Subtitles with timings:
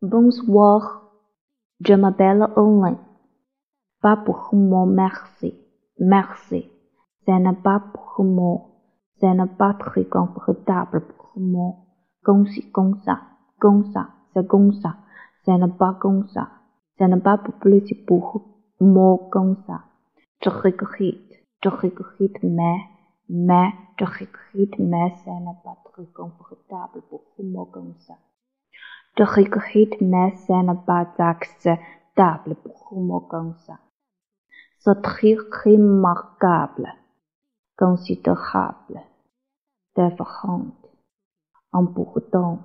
[0.00, 1.10] Bonsoir,
[1.80, 2.98] je m'appelle Owen.
[4.00, 5.52] Pas pour moi, merci,
[5.98, 6.70] merci.
[7.26, 8.60] Ce n'est pas pour moi,
[9.20, 11.74] ce n'est pas très confortable pour moi.
[12.22, 13.22] Comme ci, comme ça,
[13.58, 14.94] comme ça, c'est comme ça.
[15.44, 16.48] Ce n'est pas comme ça.
[16.96, 18.44] Ce n'est pas plus pour
[18.78, 19.80] moi comme ça.
[20.44, 22.78] Je regrette, je regrette, mais,
[23.28, 28.14] mais, je regrette, mais ce n'est pas très confortable pour moi comme ça.
[29.18, 33.80] Je regrette, mais ce n'est pas acceptable pour moi comme ça.
[34.78, 36.94] C'est très remarquable,
[37.76, 39.00] considérable,
[39.96, 40.86] différente,
[41.72, 42.60] important.